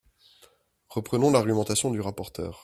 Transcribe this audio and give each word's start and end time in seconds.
Reprenons 0.89 1.29
l’argumentation 1.29 1.91
du 1.91 2.01
rapporteur. 2.01 2.59